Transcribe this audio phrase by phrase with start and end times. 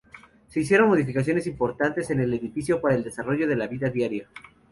[0.47, 4.27] Se hicieron modificaciones importantes en el edificio, para el desarrollo de la vida diaria.